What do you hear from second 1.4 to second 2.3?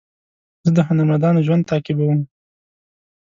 ژوند تعقیبوم.